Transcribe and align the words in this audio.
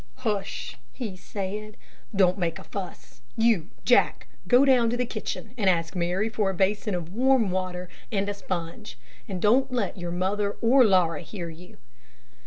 "Hush," 0.25 0.79
he 0.93 1.15
said. 1.15 1.77
"Don't 2.15 2.39
make 2.39 2.57
a 2.57 2.63
fuss. 2.63 3.21
You, 3.37 3.69
Jack, 3.85 4.25
go 4.47 4.65
down 4.65 4.89
to 4.89 4.97
the 4.97 5.05
kitchen 5.05 5.53
and 5.59 5.69
ask 5.69 5.95
Mary 5.95 6.27
for 6.27 6.49
a 6.49 6.55
basin 6.55 6.95
of 6.95 7.13
warm 7.13 7.51
water 7.51 7.87
and 8.11 8.27
a 8.27 8.33
sponge, 8.33 8.97
and 9.27 9.39
don't 9.39 9.71
let 9.71 9.99
your 9.99 10.09
mother 10.09 10.57
or 10.59 10.83
Laura 10.83 11.21
hear 11.21 11.49
you." 11.49 11.77